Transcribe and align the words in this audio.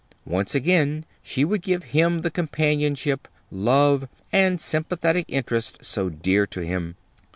Once 0.25 0.55
again 0.55 1.05
she 1.21 1.45
would 1.45 1.61
give 1.61 1.83
him 1.93 2.21
the 2.21 2.31
companionship, 2.31 3.27
love, 3.51 4.09
and 4.31 4.59
sympathetic 4.59 5.25
interest 5.29 5.85
so 5.85 6.09
dear 6.09 6.47
to 6.47 6.61
him. 6.61 6.95